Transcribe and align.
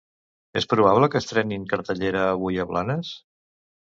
És 0.59 0.65
probable 0.69 1.09
que 1.15 1.19
estrenin 1.23 1.67
cartellera 1.73 2.23
avui 2.31 2.57
a 2.65 2.65
Blanes? 2.73 3.13